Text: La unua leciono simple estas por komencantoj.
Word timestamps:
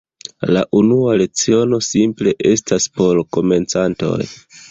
La 0.55 0.61
unua 0.77 1.11
leciono 1.21 1.79
simple 1.89 2.35
estas 2.53 2.89
por 2.97 3.23
komencantoj. 3.39 4.19